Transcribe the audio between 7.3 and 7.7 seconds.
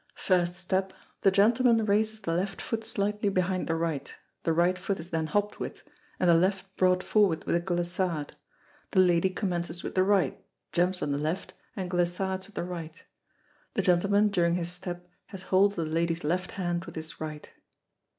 with a